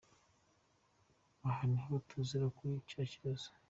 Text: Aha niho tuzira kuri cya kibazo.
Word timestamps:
Aha 1.47 1.63
niho 1.71 1.93
tuzira 2.09 2.45
kuri 2.57 2.73
cya 2.89 3.01
kibazo. 3.11 3.47